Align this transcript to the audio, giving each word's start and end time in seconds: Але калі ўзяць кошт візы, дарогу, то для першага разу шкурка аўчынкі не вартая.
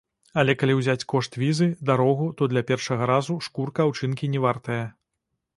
Але 0.43 0.53
калі 0.61 0.77
ўзяць 0.77 1.03
кошт 1.13 1.37
візы, 1.43 1.67
дарогу, 1.91 2.31
то 2.39 2.49
для 2.53 2.65
першага 2.71 3.03
разу 3.15 3.39
шкурка 3.49 3.79
аўчынкі 3.89 4.33
не 4.37 4.47
вартая. 4.49 4.83